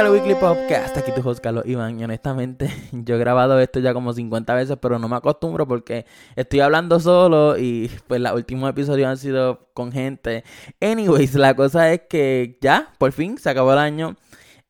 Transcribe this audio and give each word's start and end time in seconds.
Al 0.00 0.12
Weekly 0.12 0.34
Podcast, 0.34 0.96
aquí 0.96 1.12
tu 1.12 1.20
host 1.28 1.40
Carlos 1.42 1.66
Iván 1.66 2.00
y 2.00 2.04
honestamente 2.04 2.70
yo 2.92 3.16
he 3.16 3.18
grabado 3.18 3.60
esto 3.60 3.80
ya 3.80 3.92
como 3.92 4.14
50 4.14 4.54
veces 4.54 4.78
pero 4.80 4.98
no 4.98 5.10
me 5.10 5.16
acostumbro 5.16 5.68
porque 5.68 6.06
estoy 6.36 6.60
hablando 6.60 6.98
solo 7.00 7.58
y 7.58 7.90
pues 8.06 8.18
los 8.18 8.32
últimos 8.32 8.70
episodios 8.70 9.08
han 9.08 9.18
sido 9.18 9.68
con 9.74 9.92
gente. 9.92 10.42
Anyways, 10.80 11.34
la 11.34 11.54
cosa 11.54 11.92
es 11.92 12.00
que 12.08 12.56
ya, 12.62 12.94
por 12.96 13.12
fin, 13.12 13.36
se 13.36 13.50
acabó 13.50 13.74
el 13.74 13.78
año. 13.78 14.16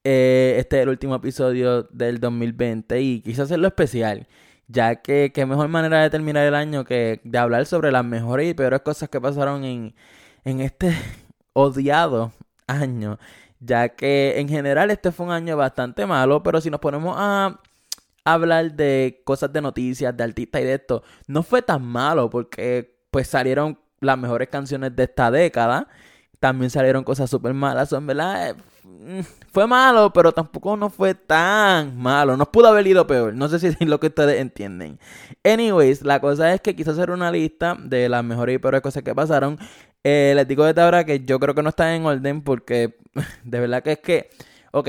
Eh, 0.02 0.56
este 0.58 0.78
es 0.78 0.82
el 0.82 0.88
último 0.88 1.14
episodio 1.14 1.84
del 1.84 2.18
2020 2.18 3.00
y 3.00 3.20
quise 3.20 3.42
hacerlo 3.42 3.68
especial 3.68 4.26
ya 4.66 4.96
que 4.96 5.30
qué 5.32 5.46
mejor 5.46 5.68
manera 5.68 6.02
de 6.02 6.10
terminar 6.10 6.44
el 6.44 6.56
año 6.56 6.84
que 6.84 7.20
de 7.22 7.38
hablar 7.38 7.66
sobre 7.66 7.92
las 7.92 8.04
mejores 8.04 8.50
y 8.50 8.54
peores 8.54 8.80
cosas 8.80 9.08
que 9.08 9.20
pasaron 9.20 9.62
en, 9.62 9.94
en 10.44 10.60
este 10.60 10.92
odiado 11.52 12.32
año 12.66 13.18
ya 13.60 13.90
que 13.90 14.40
en 14.40 14.48
general 14.48 14.90
este 14.90 15.12
fue 15.12 15.26
un 15.26 15.32
año 15.32 15.56
bastante 15.56 16.06
malo, 16.06 16.42
pero 16.42 16.60
si 16.60 16.70
nos 16.70 16.80
ponemos 16.80 17.14
a 17.18 17.60
hablar 18.24 18.72
de 18.72 19.22
cosas 19.24 19.52
de 19.52 19.60
noticias, 19.60 20.16
de 20.16 20.24
artistas 20.24 20.62
y 20.62 20.64
de 20.64 20.74
esto, 20.74 21.02
no 21.26 21.42
fue 21.42 21.62
tan 21.62 21.84
malo 21.84 22.30
porque 22.30 22.98
pues 23.10 23.28
salieron 23.28 23.78
las 24.00 24.18
mejores 24.18 24.48
canciones 24.48 24.96
de 24.96 25.04
esta 25.04 25.30
década, 25.30 25.88
también 26.38 26.70
salieron 26.70 27.04
cosas 27.04 27.28
súper 27.28 27.52
malas, 27.52 27.92
en 27.92 28.06
verdad 28.06 28.50
eh, 28.50 28.54
fue 29.52 29.66
malo, 29.66 30.12
pero 30.12 30.32
tampoco 30.32 30.76
no 30.76 30.88
fue 30.88 31.14
tan 31.14 31.96
malo, 31.98 32.36
nos 32.36 32.48
pudo 32.48 32.68
haber 32.68 32.86
ido 32.86 33.06
peor, 33.06 33.34
no 33.34 33.48
sé 33.48 33.58
si 33.58 33.66
es 33.80 33.80
lo 33.80 34.00
que 34.00 34.06
ustedes 34.06 34.40
entienden. 34.40 34.98
Anyways, 35.44 36.02
la 36.02 36.20
cosa 36.20 36.52
es 36.54 36.60
que 36.60 36.74
quise 36.74 36.90
hacer 36.90 37.10
una 37.10 37.30
lista 37.30 37.76
de 37.78 38.08
las 38.08 38.24
mejores 38.24 38.56
y 38.56 38.58
peores 38.58 38.80
cosas 38.80 39.02
que 39.02 39.14
pasaron 39.14 39.58
eh, 40.04 40.32
les 40.34 40.48
digo 40.48 40.64
desde 40.64 40.80
ahora 40.80 41.04
que 41.04 41.24
yo 41.24 41.38
creo 41.38 41.54
que 41.54 41.62
no 41.62 41.70
está 41.70 41.94
en 41.94 42.04
orden 42.06 42.42
porque 42.42 42.98
de 43.44 43.60
verdad 43.60 43.82
que 43.82 43.92
es 43.92 43.98
que, 43.98 44.30
ok, 44.72 44.88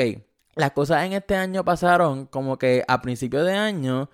las 0.56 0.72
cosas 0.72 1.06
en 1.06 1.14
este 1.14 1.36
año 1.36 1.64
pasaron 1.64 2.26
como 2.26 2.58
que 2.58 2.84
a 2.88 3.02
principios 3.02 3.46
de 3.46 3.54
año 3.54 4.10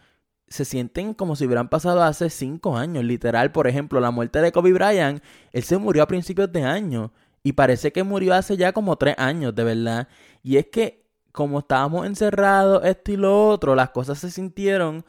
se 0.48 0.66
sienten 0.66 1.14
como 1.14 1.36
si 1.36 1.45
hubieran 1.45 1.70
pasado 1.70 2.04
hace 2.04 2.30
cinco 2.30 2.78
años, 2.78 3.04
literal. 3.04 3.52
Por 3.52 3.67
ejemplo, 3.67 4.00
la 4.00 4.12
muerte 4.12 4.42
de 4.42 4.52
Kobe 4.52 4.72
Bryant, 4.73 5.22
él 5.52 5.64
se 5.64 5.78
murió 5.78 6.04
a 6.04 6.08
principios 6.08 6.52
de 6.52 6.64
año 6.64 7.11
y 7.44 7.54
parece 7.54 7.92
que 7.92 8.04
murió 8.04 8.34
hace 8.34 8.58
ya 8.58 8.72
como 8.72 8.95
tres 8.98 9.16
años, 9.17 9.54
de 9.56 9.64
verdad. 9.64 10.08
Y 10.44 10.58
es 10.58 10.67
que 10.67 11.06
como 11.32 11.59
estábamos 11.59 12.08
encerrados, 12.08 12.84
esto 12.86 13.11
y 13.11 13.17
lo 13.17 13.50
otro, 13.50 13.76
las 13.76 13.92
cosas 13.92 14.17
se 14.20 14.32
sintieron 14.32 15.06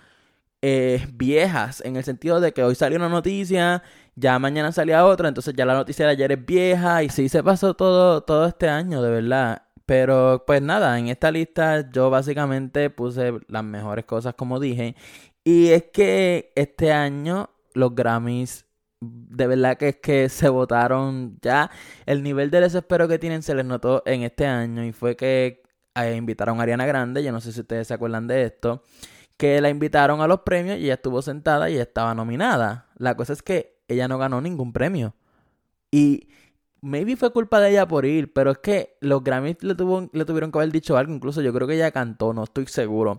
eh, 0.63 1.07
viejas, 1.15 1.83
en 1.85 1.97
el 1.97 2.05
sentido 2.05 2.41
de 2.41 2.53
que 2.53 2.65
hoy 2.65 2.75
salió 2.75 2.99
una 2.99 3.09
noticia, 3.09 3.83
ya 4.17 4.39
mañana 4.39 4.73
salía 4.73 5.07
otra, 5.07 5.29
entonces 5.29 5.55
ya 5.57 5.65
la 5.65 5.75
noticia 5.75 6.07
de 6.07 6.13
ayer 6.13 6.33
es 6.33 6.45
vieja 6.45 7.03
y 7.05 7.09
sí 7.11 7.29
se 7.29 7.43
pasó 7.43 7.75
todo, 7.75 8.23
todo 8.23 8.47
este 8.47 8.69
año, 8.69 9.01
de 9.03 9.11
verdad. 9.11 9.63
Pero 9.87 10.45
pues 10.47 10.61
nada, 10.61 10.99
en 10.99 11.09
esta 11.09 11.31
lista 11.31 11.91
yo 11.91 12.11
básicamente 12.11 12.91
puse 12.91 13.35
las 13.49 13.65
mejores 13.65 14.05
cosas 14.05 14.35
como 14.35 14.61
dije. 14.61 14.97
Y 15.45 15.69
es 15.71 15.85
que 15.93 16.53
este 16.57 16.93
año 16.93 17.51
los 17.75 17.95
Grammys 17.95 18.67
de 19.01 19.47
verdad 19.47 19.77
que 19.79 19.89
es 19.91 19.97
que 19.97 20.29
se 20.29 20.49
votaron 20.49 21.39
ya. 21.41 21.71
El 22.07 22.23
nivel 22.23 22.51
de 22.51 22.61
desespero 22.63 23.09
que 23.09 23.19
tienen 23.19 23.43
se 23.43 23.55
les 23.55 23.65
notó 23.65 24.03
en 24.07 24.23
este 24.25 24.47
año 24.47 24.85
y 24.85 24.93
fue 24.93 25.17
que 25.17 25.63
eh, 25.95 26.17
invitaron 26.17 26.61
a 26.61 26.65
Ariana 26.65 26.87
Grande, 26.87 27.23
yo 27.23 27.33
no 27.33 27.41
sé 27.41 27.53
si 27.53 27.61
ustedes 27.61 27.89
se 27.89 27.95
acuerdan 27.95 28.27
de 28.27 28.45
esto 28.45 28.83
que 29.39 29.61
la 29.61 29.71
invitaron 29.71 30.21
a 30.21 30.27
los 30.27 30.41
premios 30.41 30.79
y 30.79 30.85
ella 30.85 30.95
estuvo 30.95 31.23
sentada 31.23 31.71
y 31.71 31.79
estaba 31.79 32.13
nominada. 32.15 32.89
La 32.99 33.17
cosa 33.17 33.33
es 33.33 33.43
que 33.43 33.79
ella 33.87 34.09
no 34.09 34.19
ganó 34.19 34.41
ningún 34.41 34.73
premio. 34.73 35.15
Y 35.93 36.29
maybe 36.81 37.17
fue 37.17 37.33
culpa 37.33 37.61
de 37.61 37.71
ella 37.71 37.87
por 37.87 38.05
ir, 38.05 38.33
pero 38.33 38.51
es 38.51 38.59
que 38.59 38.97
los 39.01 39.23
Grammys 39.23 39.63
le, 39.63 39.77
tuvo, 39.77 40.11
le 40.13 40.25
tuvieron 40.25 40.51
que 40.51 40.59
haber 40.59 40.73
dicho 40.73 40.97
algo. 40.97 41.15
Incluso 41.15 41.41
yo 41.41 41.53
creo 41.55 41.69
que 41.69 41.77
ella 41.77 41.93
cantó, 41.93 42.33
no 42.35 42.45
estoy 42.45 42.67
seguro. 42.67 43.19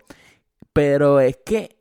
Pero 0.74 1.22
es 1.22 1.38
que, 1.46 1.78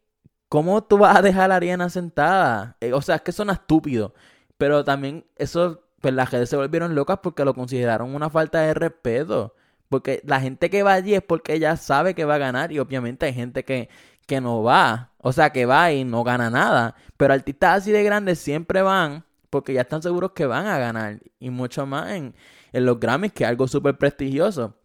¿cómo 0.48 0.84
tú 0.84 0.98
vas 0.98 1.16
a 1.16 1.22
dejar 1.22 1.50
a 1.52 1.56
Ariana 1.56 1.90
sentada? 1.90 2.76
Eh, 2.80 2.92
o 2.92 3.02
sea, 3.02 3.16
es 3.16 3.22
que 3.22 3.32
son 3.32 3.50
estúpidos. 3.50 4.12
Pero 4.56 4.84
también 4.84 5.26
eso, 5.36 5.82
pues 6.00 6.14
las 6.14 6.30
redes 6.30 6.48
se 6.48 6.56
volvieron 6.56 6.94
locas 6.94 7.18
porque 7.22 7.44
lo 7.44 7.54
consideraron 7.54 8.14
una 8.14 8.30
falta 8.30 8.60
de 8.60 8.74
respeto. 8.74 9.54
Porque 9.88 10.22
la 10.24 10.40
gente 10.40 10.70
que 10.70 10.82
va 10.82 10.94
allí 10.94 11.14
es 11.14 11.22
porque 11.22 11.54
ella 11.54 11.76
sabe 11.76 12.14
que 12.14 12.24
va 12.24 12.36
a 12.36 12.38
ganar 12.38 12.72
y 12.72 12.78
obviamente 12.78 13.26
hay 13.26 13.34
gente 13.34 13.64
que, 13.64 13.88
que 14.28 14.40
no 14.40 14.62
va. 14.62 15.10
O 15.18 15.32
sea, 15.32 15.50
que 15.50 15.66
va 15.66 15.90
y 15.92 16.04
no 16.04 16.22
gana 16.22 16.50
nada. 16.50 16.94
Pero 17.16 17.34
artistas 17.34 17.78
así 17.78 17.90
de 17.90 18.04
grandes 18.04 18.38
siempre 18.38 18.82
van 18.82 19.24
porque 19.50 19.72
ya 19.72 19.80
están 19.80 20.02
seguros 20.02 20.32
que 20.32 20.46
van 20.46 20.66
a 20.66 20.78
ganar. 20.78 21.18
Y 21.40 21.50
mucho 21.50 21.86
más 21.86 22.12
en, 22.12 22.34
los 22.72 23.00
Grammys, 23.00 23.32
que 23.32 23.44
es 23.44 23.50
algo 23.50 23.66
súper 23.66 23.96
prestigioso. 23.98 24.76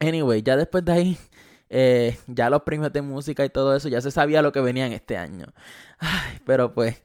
Anyway, 0.00 0.42
ya 0.42 0.56
después 0.56 0.84
de 0.84 0.92
ahí, 0.92 1.18
eh, 1.70 2.18
ya 2.26 2.50
los 2.50 2.62
premios 2.62 2.92
de 2.92 3.02
música 3.02 3.44
y 3.44 3.50
todo 3.50 3.76
eso, 3.76 3.88
ya 3.88 4.00
se 4.00 4.10
sabía 4.10 4.42
lo 4.42 4.50
que 4.52 4.60
venía 4.60 4.86
en 4.86 4.92
este 4.92 5.16
año. 5.16 5.46
Ay, 5.98 6.38
pero 6.46 6.72
pues, 6.74 7.02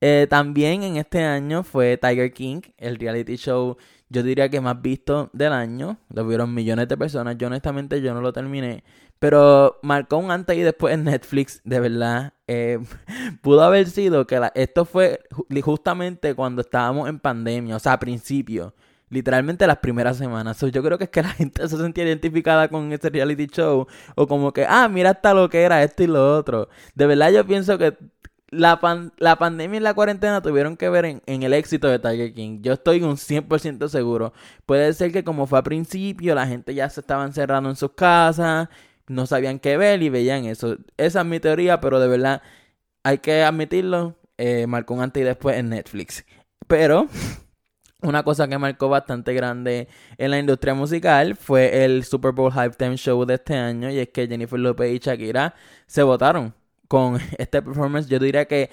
eh, 0.00 0.26
también 0.28 0.82
en 0.82 0.96
este 0.98 1.24
año 1.24 1.62
fue 1.64 1.96
Tiger 1.96 2.32
King, 2.32 2.60
el 2.76 2.98
reality 2.98 3.36
show, 3.36 3.78
yo 4.10 4.22
diría 4.22 4.48
que 4.48 4.60
más 4.60 4.80
visto 4.80 5.30
del 5.32 5.52
año. 5.52 5.98
Lo 6.08 6.26
vieron 6.26 6.54
millones 6.54 6.86
de 6.88 6.96
personas. 6.96 7.36
Yo 7.36 7.48
honestamente 7.48 8.00
yo 8.00 8.14
no 8.14 8.20
lo 8.20 8.32
terminé. 8.32 8.84
Pero 9.18 9.78
marcó 9.82 10.18
un 10.18 10.30
antes 10.30 10.56
y 10.56 10.60
después 10.60 10.94
en 10.94 11.04
Netflix, 11.04 11.60
de 11.64 11.80
verdad. 11.80 12.32
Eh, 12.46 12.78
pudo 13.42 13.62
haber 13.62 13.88
sido 13.88 14.26
que 14.26 14.40
esto 14.54 14.84
fue 14.84 15.20
justamente 15.62 16.34
cuando 16.34 16.60
estábamos 16.60 17.08
en 17.08 17.18
pandemia, 17.18 17.76
o 17.76 17.78
sea, 17.78 17.94
a 17.94 17.98
principio. 17.98 18.74
Literalmente 19.10 19.66
las 19.66 19.78
primeras 19.78 20.16
semanas. 20.16 20.60
yo 20.60 20.82
creo 20.82 20.98
que 20.98 21.04
es 21.04 21.10
que 21.10 21.22
la 21.22 21.28
gente 21.30 21.68
se 21.68 21.76
sentía 21.76 22.04
identificada 22.04 22.68
con 22.68 22.92
este 22.92 23.10
reality 23.10 23.46
show. 23.46 23.86
O 24.14 24.26
como 24.26 24.52
que, 24.52 24.66
ah, 24.68 24.88
mira 24.88 25.10
hasta 25.10 25.34
lo 25.34 25.48
que 25.48 25.62
era 25.62 25.82
esto 25.82 26.02
y 26.02 26.06
lo 26.06 26.36
otro. 26.36 26.68
De 26.94 27.06
verdad 27.06 27.30
yo 27.30 27.46
pienso 27.46 27.78
que 27.78 27.96
la, 28.50 28.80
la 29.18 29.36
pandemia 29.36 29.78
y 29.78 29.82
la 29.82 29.94
cuarentena 29.94 30.40
tuvieron 30.42 30.76
que 30.76 30.88
ver 30.88 31.04
en, 31.04 31.22
en, 31.26 31.42
el 31.42 31.52
éxito 31.54 31.88
de 31.88 31.98
Tiger 31.98 32.34
King. 32.34 32.60
Yo 32.62 32.72
estoy 32.74 33.02
un 33.02 33.16
100% 33.16 33.88
seguro. 33.88 34.32
Puede 34.66 34.92
ser 34.94 35.12
que 35.12 35.24
como 35.24 35.46
fue 35.46 35.58
a 35.58 35.62
principio, 35.62 36.34
la 36.34 36.46
gente 36.46 36.74
ya 36.74 36.88
se 36.88 37.00
estaba 37.00 37.24
encerrando 37.24 37.70
en 37.70 37.76
sus 37.76 37.92
casas 37.92 38.68
no 39.06 39.26
sabían 39.26 39.58
qué 39.58 39.76
ver 39.76 40.02
y 40.02 40.08
veían 40.08 40.44
eso. 40.44 40.76
Esa 40.96 41.20
es 41.20 41.26
mi 41.26 41.40
teoría, 41.40 41.80
pero 41.80 42.00
de 42.00 42.08
verdad 42.08 42.42
hay 43.02 43.18
que 43.18 43.42
admitirlo, 43.42 44.16
eh, 44.38 44.66
marcó 44.66 44.94
un 44.94 45.02
antes 45.02 45.22
y 45.22 45.24
después 45.24 45.56
en 45.56 45.70
Netflix. 45.70 46.24
Pero 46.66 47.08
una 48.02 48.22
cosa 48.22 48.48
que 48.48 48.58
marcó 48.58 48.88
bastante 48.88 49.34
grande 49.34 49.88
en 50.18 50.30
la 50.30 50.38
industria 50.38 50.74
musical 50.74 51.36
fue 51.36 51.84
el 51.84 52.04
Super 52.04 52.32
Bowl 52.32 52.52
Halftime 52.52 52.96
Show 52.96 53.24
de 53.24 53.34
este 53.34 53.54
año 53.54 53.90
y 53.90 53.98
es 53.98 54.08
que 54.08 54.26
Jennifer 54.26 54.58
Lopez 54.58 54.94
y 54.94 54.98
Shakira 54.98 55.54
se 55.86 56.02
votaron 56.02 56.54
con 56.88 57.18
este 57.38 57.62
performance. 57.62 58.08
Yo 58.08 58.18
diría 58.18 58.46
que 58.46 58.70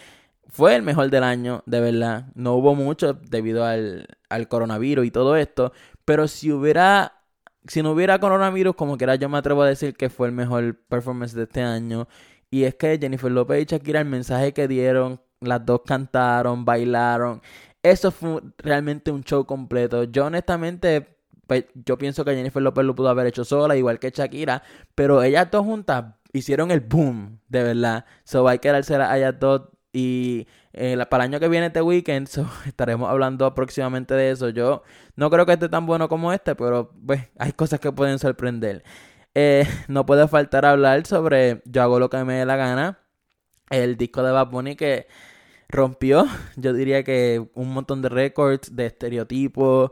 fue 0.48 0.76
el 0.76 0.82
mejor 0.82 1.10
del 1.10 1.24
año, 1.24 1.64
de 1.66 1.80
verdad. 1.80 2.28
No 2.36 2.56
hubo 2.56 2.76
mucho 2.76 3.14
debido 3.14 3.66
al, 3.66 4.08
al 4.30 4.48
coronavirus 4.48 5.06
y 5.06 5.12
todo 5.12 5.36
esto, 5.36 5.72
pero 6.06 6.28
si 6.28 6.52
hubiera 6.52 7.21
si 7.68 7.84
no 7.84 7.92
hubiera 7.92 8.20
coronavirus, 8.20 8.76
como 8.76 8.98
quiera, 8.98 9.16
yo 9.16 9.30
me 9.30 9.38
atrevo 9.38 9.64
a 9.64 9.68
decir 9.68 9.96
que 9.96 10.10
fue 10.10 10.28
el 10.28 10.34
mejor 10.34 10.78
performance 10.88 11.34
de 11.34 11.44
este 11.44 11.62
año. 11.62 12.08
Y 12.50 12.64
es 12.64 12.76
que 12.76 12.98
Jennifer 13.00 13.32
Lopez 13.32 13.62
y 13.62 13.66
Shakira, 13.66 14.02
el 14.02 14.08
mensaje 14.08 14.54
que 14.54 14.68
dieron, 14.68 15.22
las 15.40 15.66
dos 15.66 15.82
cantaron, 15.86 16.66
bailaron. 16.66 17.42
Eso 17.84 18.12
fue 18.12 18.42
realmente 18.58 19.12
un 19.12 19.24
show 19.24 19.46
completo. 19.46 20.04
Yo 20.04 20.26
honestamente, 20.26 21.18
pues, 21.48 21.66
yo 21.74 21.98
pienso 21.98 22.26
que 22.26 22.36
Jennifer 22.36 22.62
Lopez 22.62 22.86
lo 22.86 22.96
pudo 22.96 23.10
haber 23.10 23.28
hecho 23.28 23.44
sola, 23.46 23.76
igual 23.76 24.00
que 24.00 24.12
Shakira. 24.12 24.64
Pero 24.96 25.24
ellas 25.24 25.50
dos 25.52 25.66
juntas 25.66 26.06
hicieron 26.34 26.72
el 26.72 26.82
boom, 26.82 27.40
de 27.48 27.64
verdad. 27.64 28.06
So 28.24 28.48
hay 28.48 28.60
que 28.60 28.70
dársela 28.70 29.12
a 29.12 29.18
ellas 29.18 29.36
dos. 29.40 29.64
Y 29.94 30.48
eh, 30.74 30.98
para 31.10 31.26
el 31.26 31.32
año 31.32 31.40
que 31.40 31.50
viene 31.50 31.68
este 31.68 31.82
weekend 31.82 32.30
estaremos 32.66 33.10
hablando 33.10 33.46
aproximadamente 33.46 34.14
de 34.14 34.32
eso. 34.32 34.50
Yo 34.50 34.84
no 35.16 35.30
creo 35.30 35.46
que 35.46 35.54
esté 35.54 35.70
tan 35.70 35.86
bueno 35.86 36.08
como 36.08 36.32
este, 36.32 36.56
pero 36.56 36.92
pues 37.06 37.28
hay 37.38 37.52
cosas 37.54 37.80
que 37.80 37.92
pueden 37.92 38.20
sorprender. 38.20 38.84
Eh, 39.36 39.66
no 39.88 40.06
puede 40.06 40.28
faltar 40.28 40.66
hablar 40.66 41.06
sobre 41.06 41.62
Yo 41.66 41.82
hago 41.82 42.00
lo 42.00 42.10
que 42.10 42.24
me 42.24 42.36
dé 42.36 42.46
la 42.46 42.56
gana. 42.56 43.00
El 43.70 43.98
disco 43.98 44.24
de 44.24 44.32
Bad 44.32 44.48
Bunny 44.48 44.76
que 44.76 45.08
rompió, 45.70 46.26
yo 46.58 46.74
diría 46.74 47.04
que 47.04 47.50
un 47.54 47.74
montón 47.74 48.02
de 48.02 48.10
récords, 48.10 48.76
de 48.76 48.88
estereotipos. 48.88 49.92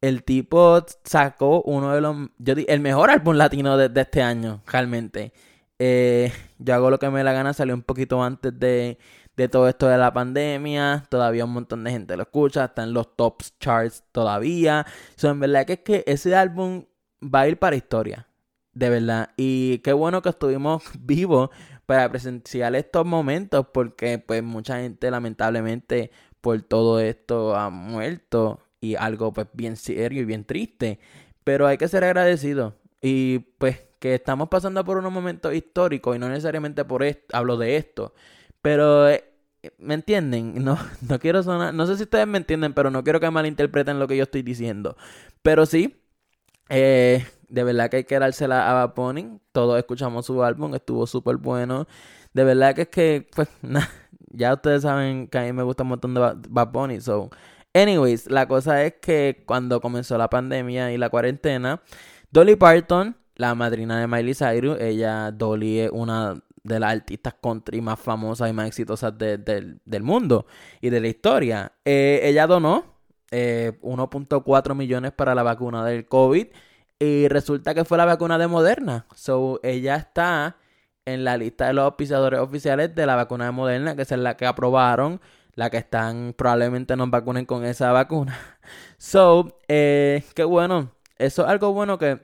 El 0.00 0.22
tipo 0.22 0.84
sacó 1.04 1.62
uno 1.62 1.92
de 1.92 2.00
los, 2.00 2.16
yo 2.38 2.54
el 2.68 2.80
mejor 2.80 3.10
álbum 3.10 3.34
latino 3.36 3.76
de, 3.76 3.90
este 4.00 4.22
año, 4.22 4.62
realmente. 4.66 5.32
Eh, 5.80 6.32
yo 6.58 6.74
hago 6.74 6.90
lo 6.90 6.98
que 6.98 7.10
me 7.10 7.18
dé 7.18 7.24
la 7.24 7.32
gana, 7.32 7.52
salió 7.52 7.74
un 7.74 7.82
poquito 7.82 8.22
antes 8.22 8.56
de, 8.58 8.98
de 9.38 9.48
todo 9.48 9.68
esto 9.68 9.86
de 9.86 9.96
la 9.96 10.12
pandemia. 10.12 11.04
Todavía 11.08 11.44
un 11.44 11.52
montón 11.52 11.84
de 11.84 11.92
gente 11.92 12.16
lo 12.16 12.24
escucha. 12.24 12.64
Está 12.64 12.82
en 12.82 12.92
los 12.92 13.14
tops 13.14 13.56
charts 13.60 14.02
todavía. 14.10 14.84
So, 15.14 15.30
en 15.30 15.38
verdad 15.38 15.64
que 15.64 15.74
es 15.74 15.78
que 15.80 16.04
ese 16.08 16.34
álbum 16.34 16.86
va 17.22 17.42
a 17.42 17.48
ir 17.48 17.56
para 17.56 17.76
historia. 17.76 18.26
De 18.74 18.90
verdad. 18.90 19.30
Y 19.36 19.78
qué 19.78 19.92
bueno 19.92 20.22
que 20.22 20.30
estuvimos 20.30 20.82
vivos 20.98 21.50
para 21.86 22.08
presenciar 22.10 22.74
estos 22.74 23.06
momentos. 23.06 23.68
Porque 23.72 24.18
pues 24.18 24.42
mucha 24.42 24.80
gente 24.80 25.08
lamentablemente 25.08 26.10
por 26.40 26.60
todo 26.62 26.98
esto 26.98 27.54
ha 27.54 27.70
muerto. 27.70 28.58
Y 28.80 28.96
algo 28.96 29.32
pues 29.32 29.46
bien 29.52 29.76
serio 29.76 30.22
y 30.22 30.24
bien 30.24 30.44
triste. 30.44 30.98
Pero 31.44 31.68
hay 31.68 31.78
que 31.78 31.86
ser 31.86 32.02
agradecido. 32.02 32.74
Y 33.00 33.38
pues 33.58 33.86
que 34.00 34.16
estamos 34.16 34.48
pasando 34.48 34.84
por 34.84 34.98
unos 34.98 35.12
momentos 35.12 35.54
históricos 35.54 36.16
y 36.16 36.18
no 36.18 36.28
necesariamente 36.28 36.84
por 36.84 37.02
esto, 37.02 37.36
hablo 37.36 37.56
de 37.56 37.76
esto, 37.76 38.14
pero 38.62 39.08
eh, 39.08 39.24
¿me 39.78 39.94
entienden? 39.94 40.54
No, 40.64 40.78
no 41.08 41.18
quiero 41.18 41.42
sonar, 41.42 41.74
no 41.74 41.86
sé 41.86 41.96
si 41.96 42.04
ustedes 42.04 42.26
me 42.26 42.38
entienden, 42.38 42.72
pero 42.74 42.90
no 42.90 43.04
quiero 43.04 43.20
que 43.20 43.30
malinterpreten 43.30 43.98
lo 43.98 44.06
que 44.06 44.16
yo 44.16 44.24
estoy 44.24 44.42
diciendo. 44.42 44.96
Pero 45.42 45.66
sí, 45.66 45.96
eh, 46.68 47.26
de 47.48 47.64
verdad 47.64 47.90
que 47.90 47.98
hay 47.98 48.04
que 48.04 48.18
dársela 48.18 48.70
a 48.70 48.86
Bad 48.86 49.16
Todos 49.52 49.78
escuchamos 49.78 50.26
su 50.26 50.42
álbum, 50.42 50.74
estuvo 50.74 51.06
súper 51.06 51.36
bueno. 51.36 51.86
De 52.34 52.44
verdad 52.44 52.74
que 52.74 52.82
es 52.82 52.88
que, 52.88 53.28
pues, 53.34 53.48
ya 54.30 54.54
ustedes 54.54 54.82
saben 54.82 55.28
que 55.28 55.38
a 55.38 55.42
mí 55.42 55.52
me 55.52 55.62
gusta 55.62 55.82
un 55.82 55.90
montón 55.90 56.14
de 56.14 56.20
Bad. 56.20 57.00
So, 57.00 57.30
anyways, 57.74 58.30
la 58.30 58.46
cosa 58.46 58.84
es 58.84 58.94
que 59.00 59.42
cuando 59.46 59.80
comenzó 59.80 60.18
la 60.18 60.28
pandemia 60.28 60.92
y 60.92 60.98
la 60.98 61.08
cuarentena, 61.10 61.82
Dolly 62.30 62.56
Parton, 62.56 63.16
la 63.36 63.54
madrina 63.54 64.00
de 64.00 64.06
Miley 64.06 64.34
Cyrus, 64.34 64.78
ella, 64.80 65.30
Dolly 65.30 65.80
es 65.80 65.90
una 65.92 66.42
de 66.68 66.80
las 66.80 66.92
artistas 66.92 67.34
country 67.42 67.80
más 67.80 67.98
famosas 67.98 68.50
y 68.50 68.52
más 68.52 68.68
exitosas 68.68 69.16
del 69.16 70.02
mundo 70.02 70.46
y 70.80 70.90
de 70.90 71.00
la 71.00 71.08
historia. 71.08 71.72
Eh, 71.84 72.20
ella 72.22 72.46
donó 72.46 72.98
1.4 73.30 74.70
eh, 74.70 74.74
millones 74.74 75.12
para 75.12 75.34
la 75.34 75.42
vacuna 75.42 75.84
del 75.84 76.06
COVID 76.06 76.46
y 76.98 77.28
resulta 77.28 77.74
que 77.74 77.84
fue 77.84 77.98
la 77.98 78.04
vacuna 78.04 78.38
de 78.38 78.48
Moderna. 78.48 79.06
So, 79.14 79.60
ella 79.62 79.96
está 79.96 80.56
en 81.04 81.24
la 81.24 81.36
lista 81.36 81.66
de 81.66 81.72
los 81.72 81.84
auspiciadores 81.84 82.40
oficiales 82.40 82.94
de 82.94 83.06
la 83.06 83.16
vacuna 83.16 83.46
de 83.46 83.52
Moderna, 83.52 83.96
que 83.96 84.02
es 84.02 84.10
la 84.12 84.36
que 84.36 84.46
aprobaron, 84.46 85.20
la 85.54 85.70
que 85.70 85.78
están, 85.78 86.34
probablemente 86.36 86.96
nos 86.96 87.10
vacunen 87.10 87.46
con 87.46 87.64
esa 87.64 87.92
vacuna. 87.92 88.38
So, 88.98 89.60
eh, 89.68 90.24
qué 90.34 90.42
bueno. 90.42 90.90
Eso 91.16 91.42
es 91.44 91.48
algo 91.48 91.72
bueno 91.72 91.98
que 91.98 92.20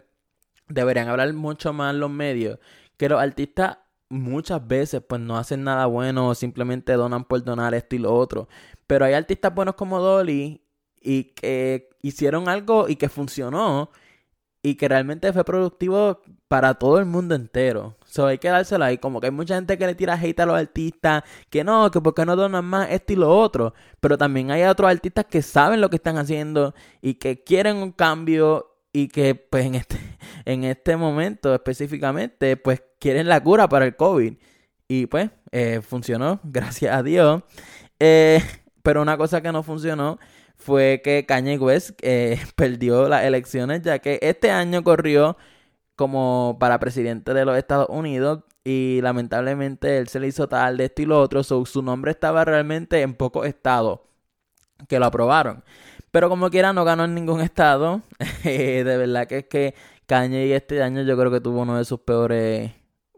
deberían 0.69 1.09
hablar 1.09 1.33
mucho 1.33 1.73
más 1.73 1.95
los 1.95 2.11
medios. 2.11 2.59
Que 2.97 3.09
los 3.09 3.21
artistas 3.23 3.79
muchas 4.15 4.67
veces 4.67 5.03
pues 5.07 5.21
no 5.21 5.37
hacen 5.37 5.65
nada 5.65 5.87
bueno 5.87 6.35
simplemente 6.35 6.93
donan 6.95 7.25
por 7.25 7.43
donar 7.45 7.75
esto 7.75 7.97
y 7.97 7.99
lo 7.99 8.15
otro. 8.15 8.49
Pero 8.87 9.05
hay 9.05 9.15
artistas 9.15 9.55
buenos 9.55 9.75
como 9.75 10.01
Dolly 10.01 10.63
y 11.01 11.25
que 11.35 11.91
hicieron 12.03 12.49
algo 12.49 12.89
y 12.89 12.97
que 12.97 13.09
funcionó 13.09 13.91
y 14.63 14.77
que 14.77 14.89
realmente 14.89 15.31
fue 15.33 15.45
productivo 15.45 16.23
para 16.49 16.75
todo 16.75 16.99
el 16.99 17.05
mundo 17.05 17.35
entero. 17.35 17.97
So, 18.07 18.27
hay 18.27 18.39
que 18.39 18.49
dárselo 18.49 18.85
ahí. 18.87 18.97
Como 18.97 19.21
que 19.21 19.27
hay 19.27 19.31
mucha 19.31 19.57
gente 19.57 19.77
que 19.77 19.87
le 19.87 19.95
tira 19.95 20.15
hate 20.15 20.41
a 20.41 20.47
los 20.47 20.57
artistas, 20.57 21.23
que 21.51 21.63
no, 21.65 21.91
que 21.91 22.01
por 22.01 22.15
qué 22.15 22.25
no 22.25 22.35
donan 22.35 22.65
más 22.65 22.91
esto 22.91 23.13
y 23.13 23.17
lo 23.17 23.37
otro. 23.37 23.75
Pero 24.01 24.17
también 24.17 24.51
hay 24.51 24.63
otros 24.63 24.91
artistas 24.91 25.27
que 25.27 25.43
saben 25.43 25.83
lo 25.83 25.91
que 25.91 25.97
están 25.97 26.17
haciendo 26.17 26.75
y 27.03 27.15
que 27.15 27.45
quieren 27.45 27.77
un 27.77 27.93
cambio 27.93 28.74
y 28.95 29.09
que 29.09 29.35
pues 29.35 29.67
en 29.67 29.75
este, 29.75 29.99
en 30.47 30.65
este 30.65 30.97
momento 30.97 31.55
específicamente 31.55 32.57
pues 32.57 32.83
quieren 32.99 33.29
la 33.29 33.43
cura 33.43 33.69
para 33.69 33.85
el 33.85 33.97
COVID. 33.97 34.35
Y 34.89 35.07
pues 35.07 35.31
eh, 35.53 35.83
funcionó, 35.83 36.41
gracias 36.45 36.97
a 36.97 37.03
Dios. 37.03 37.43
Eh, 38.01 38.43
pero 38.83 39.03
una 39.03 39.19
cosa 39.19 39.43
que 39.43 39.53
no 39.53 39.63
funcionó 39.63 40.19
fue 40.57 41.03
que 41.05 41.27
Kanye 41.27 41.59
West 41.59 41.99
eh, 42.03 42.41
perdió 42.57 43.09
las 43.09 43.25
elecciones 43.25 43.83
ya 43.83 43.99
que 43.99 44.19
este 44.23 44.51
año 44.51 44.83
corrió 44.85 45.37
como 45.97 46.57
para 46.61 46.79
presidente 46.79 47.35
de 47.35 47.45
los 47.45 47.59
Estados 47.59 47.89
Unidos 47.91 48.45
y 48.65 49.01
lamentablemente 49.03 49.99
él 49.99 50.09
se 50.09 50.21
le 50.21 50.29
hizo 50.29 50.49
tal 50.49 50.77
de 50.77 50.87
esto 50.87 51.03
y 51.03 51.07
lo 51.07 51.21
otro, 51.21 51.43
su 51.43 51.83
nombre 51.83 52.13
estaba 52.13 52.45
realmente 52.45 53.03
en 53.03 53.15
pocos 53.15 53.47
estados 53.47 54.01
que 54.89 54.99
lo 54.99 55.07
aprobaron. 55.07 55.65
Pero 56.15 56.29
como 56.29 56.49
quiera 56.49 56.73
no 56.73 56.85
ganó 56.85 57.07
en 57.07 57.15
ningún 57.17 57.41
estado. 57.41 58.01
de 58.45 58.85
verdad 58.85 59.27
que 59.27 59.39
es 59.39 59.47
que 59.47 59.75
Kanye 60.07 60.55
este 60.55 60.81
año 60.81 61.03
yo 61.03 61.19
creo 61.19 61.33
que 61.33 61.41
tuvo 61.41 61.63
uno 61.63 61.77
de 61.77 61.85
sus 61.85 61.99
peores 61.99 62.71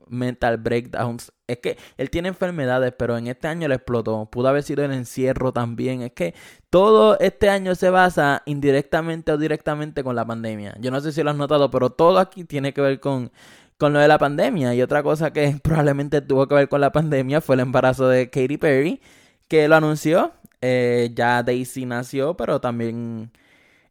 mental 0.08 0.56
breakdowns. 0.56 1.30
Es 1.46 1.58
que 1.58 1.76
él 1.98 2.08
tiene 2.08 2.28
enfermedades, 2.28 2.94
pero 2.96 3.18
en 3.18 3.26
este 3.26 3.48
año 3.48 3.68
le 3.68 3.74
explotó. 3.74 4.24
Pudo 4.30 4.48
haber 4.48 4.62
sido 4.62 4.82
el 4.82 4.94
encierro 4.94 5.52
también. 5.52 6.00
Es 6.00 6.12
que 6.12 6.34
todo 6.70 7.18
este 7.18 7.50
año 7.50 7.74
se 7.74 7.90
basa 7.90 8.42
indirectamente 8.46 9.30
o 9.30 9.36
directamente 9.36 10.02
con 10.02 10.16
la 10.16 10.24
pandemia. 10.24 10.74
Yo 10.80 10.90
no 10.90 10.98
sé 11.02 11.12
si 11.12 11.22
lo 11.22 11.28
has 11.28 11.36
notado, 11.36 11.70
pero 11.70 11.90
todo 11.90 12.18
aquí 12.18 12.44
tiene 12.44 12.72
que 12.72 12.80
ver 12.80 12.98
con, 12.98 13.30
con 13.76 13.92
lo 13.92 13.98
de 13.98 14.08
la 14.08 14.16
pandemia. 14.16 14.74
Y 14.74 14.80
otra 14.80 15.02
cosa 15.02 15.34
que 15.34 15.60
probablemente 15.62 16.22
tuvo 16.22 16.48
que 16.48 16.54
ver 16.54 16.70
con 16.70 16.80
la 16.80 16.92
pandemia 16.92 17.42
fue 17.42 17.56
el 17.56 17.60
embarazo 17.60 18.08
de 18.08 18.30
Katy 18.30 18.56
Perry, 18.56 19.02
que 19.48 19.68
lo 19.68 19.76
anunció. 19.76 20.32
Eh, 20.60 21.10
ya 21.14 21.42
Daisy 21.42 21.86
nació, 21.86 22.36
pero 22.36 22.60
también 22.60 23.30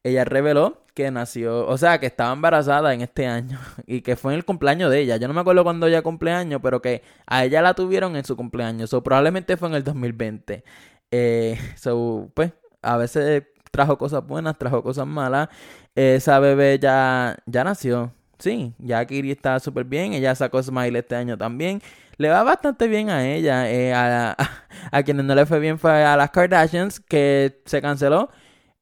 ella 0.04 0.26
reveló 0.26 0.86
que 0.94 1.12
nació, 1.12 1.68
o 1.68 1.78
sea, 1.78 2.00
que 2.00 2.06
estaba 2.06 2.32
embarazada 2.34 2.94
en 2.94 3.02
este 3.02 3.28
año 3.28 3.60
y 3.86 4.02
que 4.02 4.16
fue 4.16 4.34
en 4.34 4.38
el 4.38 4.46
cumpleaños 4.46 4.90
de 4.92 5.02
ella. 5.02 5.18
Yo 5.18 5.28
no 5.28 5.34
me 5.34 5.42
acuerdo 5.42 5.64
cuándo 5.64 5.88
ella 5.88 6.02
cumpleaños, 6.02 6.62
pero 6.64 6.82
que 6.82 7.04
a 7.28 7.44
ella 7.44 7.62
la 7.62 7.74
tuvieron 7.74 8.16
en 8.16 8.24
su 8.26 8.36
cumpleaños. 8.38 8.94
O 8.94 9.04
probablemente 9.04 9.58
fue 9.58 9.70
en 9.70 9.76
el 9.76 9.84
2020. 9.84 10.64
Eh, 11.12 11.60
so, 11.76 12.32
pues, 12.34 12.54
a 12.82 12.98
veces 12.98 13.44
trajo 13.72 13.98
cosas 13.98 14.26
buenas, 14.26 14.58
trajo 14.58 14.82
cosas 14.84 15.06
malas. 15.06 15.50
Esa 15.96 16.40
bebé 16.40 16.80
ya, 16.80 17.38
ya 17.46 17.64
nació. 17.64 18.14
Sí, 18.40 18.74
ya 18.80 19.06
Kiri 19.06 19.32
está 19.32 19.60
súper 19.60 19.86
bien. 19.86 20.14
Ella 20.14 20.36
sacó 20.36 20.62
Smile 20.62 21.00
este 21.00 21.16
año 21.16 21.38
también. 21.38 21.82
Le 22.18 22.30
va 22.30 22.44
bastante 22.44 22.88
bien 22.88 23.10
a 23.10 23.28
ella. 23.28 23.70
Eh, 23.70 23.94
a, 23.94 24.36
a, 24.92 25.04
quienes 25.04 25.26
no 25.26 25.36
le 25.36 25.46
fue 25.46 25.60
bien 25.60 25.80
fue 25.80 26.04
a 26.04 26.18
las 26.18 26.32
Kardashians, 26.32 27.00
que 27.00 27.62
se 27.66 27.82
canceló. 27.82 28.30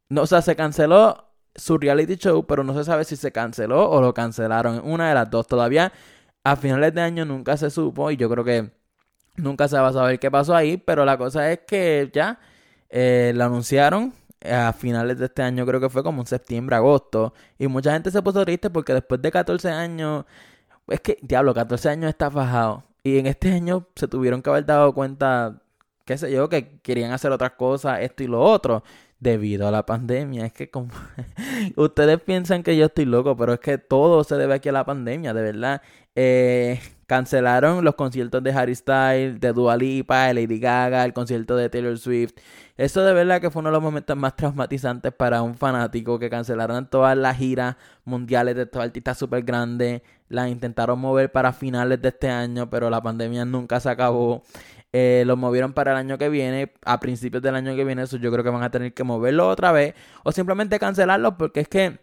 No, 0.09 0.23
o 0.23 0.27
sea, 0.27 0.41
se 0.41 0.55
canceló 0.55 1.25
su 1.55 1.77
reality 1.77 2.15
show, 2.15 2.45
pero 2.45 2.63
no 2.63 2.73
se 2.73 2.83
sabe 2.83 3.05
si 3.05 3.15
se 3.15 3.31
canceló 3.31 3.89
o 3.89 4.01
lo 4.01 4.13
cancelaron. 4.13 4.81
Una 4.83 5.09
de 5.09 5.15
las 5.15 5.29
dos. 5.29 5.47
Todavía 5.47 5.91
a 6.43 6.55
finales 6.55 6.93
de 6.93 7.01
año 7.01 7.25
nunca 7.25 7.57
se 7.57 7.69
supo 7.69 8.11
y 8.11 8.17
yo 8.17 8.29
creo 8.29 8.43
que 8.43 8.71
nunca 9.37 9.67
se 9.67 9.77
va 9.79 9.89
a 9.89 9.93
saber 9.93 10.19
qué 10.19 10.29
pasó 10.31 10.55
ahí, 10.55 10.77
pero 10.77 11.05
la 11.05 11.17
cosa 11.17 11.51
es 11.51 11.61
que 11.67 12.09
ya 12.13 12.39
eh, 12.89 13.33
lo 13.35 13.45
anunciaron 13.45 14.13
a 14.43 14.73
finales 14.73 15.17
de 15.19 15.25
este 15.25 15.41
año, 15.41 15.65
creo 15.65 15.79
que 15.79 15.89
fue 15.89 16.03
como 16.03 16.21
en 16.21 16.27
septiembre, 16.27 16.75
agosto, 16.75 17.33
y 17.57 17.67
mucha 17.67 17.93
gente 17.93 18.11
se 18.11 18.21
puso 18.21 18.43
triste 18.43 18.69
porque 18.69 18.93
después 18.93 19.21
de 19.21 19.31
14 19.31 19.69
años, 19.69 20.25
es 20.87 20.99
que, 21.01 21.17
diablo, 21.21 21.53
14 21.53 21.89
años 21.89 22.09
está 22.09 22.29
fajado, 22.29 22.83
y 23.03 23.17
en 23.19 23.27
este 23.27 23.51
año 23.51 23.87
se 23.95 24.07
tuvieron 24.07 24.41
que 24.41 24.49
haber 24.49 24.65
dado 24.65 24.93
cuenta, 24.93 25.61
qué 26.05 26.17
sé 26.17 26.31
yo, 26.31 26.49
que 26.49 26.79
querían 26.81 27.11
hacer 27.11 27.31
otras 27.31 27.51
cosas, 27.51 27.99
esto 28.01 28.23
y 28.23 28.27
lo 28.27 28.41
otro 28.41 28.83
debido 29.19 29.67
a 29.67 29.71
la 29.71 29.85
pandemia. 29.85 30.45
Es 30.45 30.53
que 30.53 30.69
como 30.69 30.89
ustedes 31.75 32.21
piensan 32.21 32.63
que 32.63 32.77
yo 32.77 32.85
estoy 32.85 33.05
loco, 33.05 33.35
pero 33.35 33.53
es 33.53 33.59
que 33.59 33.77
todo 33.77 34.23
se 34.23 34.35
debe 34.35 34.55
aquí 34.55 34.69
a 34.69 34.73
la 34.73 34.85
pandemia, 34.85 35.33
de 35.33 35.41
verdad. 35.41 35.81
Eh, 36.15 36.79
cancelaron 37.13 37.83
los 37.85 37.93
conciertos 37.93 38.41
de 38.41 38.51
Harry 38.53 38.73
Styles, 38.73 39.39
de 39.39 39.53
Dua 39.53 39.77
Lipa, 39.77 40.25
de 40.25 40.33
Lady 40.33 40.57
Gaga, 40.57 41.05
el 41.05 41.13
concierto 41.13 41.55
de 41.55 41.69
Taylor 41.69 41.95
Swift. 41.99 42.33
Eso 42.75 43.03
de 43.03 43.13
verdad 43.13 43.39
que 43.39 43.51
fue 43.51 43.59
uno 43.59 43.69
de 43.69 43.73
los 43.73 43.83
momentos 43.83 44.17
más 44.17 44.35
traumatizantes 44.35 45.13
para 45.13 45.43
un 45.43 45.53
fanático 45.53 46.17
que 46.17 46.31
cancelaron 46.31 46.89
todas 46.89 47.15
las 47.15 47.37
giras 47.37 47.75
mundiales 48.03 48.55
de 48.55 48.63
estos 48.63 48.81
artistas 48.81 49.19
súper 49.19 49.43
grandes. 49.43 50.01
Las 50.27 50.49
intentaron 50.49 50.97
mover 50.97 51.31
para 51.31 51.53
finales 51.53 52.01
de 52.01 52.07
este 52.07 52.31
año, 52.31 52.67
pero 52.67 52.89
la 52.89 52.99
pandemia 52.99 53.45
nunca 53.45 53.79
se 53.79 53.91
acabó. 53.91 54.41
Eh, 54.91 55.23
lo 55.27 55.37
movieron 55.37 55.73
para 55.73 55.91
el 55.91 55.97
año 55.97 56.17
que 56.17 56.29
viene, 56.29 56.73
a 56.83 56.99
principios 56.99 57.43
del 57.43 57.53
año 57.53 57.75
que 57.75 57.85
viene, 57.85 58.01
eso 58.01 58.17
yo 58.17 58.31
creo 58.31 58.43
que 58.43 58.49
van 58.49 58.63
a 58.63 58.71
tener 58.71 58.91
que 58.95 59.03
moverlo 59.03 59.49
otra 59.49 59.71
vez 59.71 59.93
o 60.23 60.31
simplemente 60.31 60.79
cancelarlo 60.79 61.37
porque 61.37 61.59
es 61.59 61.67
que 61.67 61.99